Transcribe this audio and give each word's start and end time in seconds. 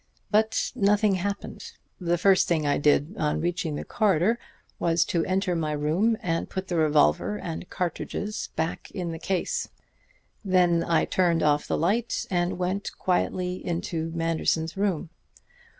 But 0.31 0.71
nothing 0.73 1.13
happened. 1.13 1.73
"The 1.99 2.17
first 2.17 2.47
thing 2.47 2.65
I 2.65 2.79
did 2.79 3.15
on 3.17 3.39
reaching 3.39 3.75
the 3.75 3.85
corridor 3.85 4.39
was 4.79 5.05
to 5.05 5.23
enter 5.25 5.55
my 5.55 5.73
room 5.73 6.17
and 6.23 6.49
put 6.49 6.69
the 6.69 6.75
revolver 6.75 7.37
and 7.37 7.69
cartridges 7.69 8.49
back 8.55 8.89
in 8.89 9.11
the 9.11 9.19
case. 9.19 9.67
Then 10.43 10.83
I 10.83 11.05
turned 11.05 11.43
off 11.43 11.67
the 11.67 11.77
light 11.77 12.25
and 12.31 12.57
went 12.57 12.97
quietly 12.97 13.63
into 13.63 14.09
Manderson's 14.15 14.75
room. 14.75 15.11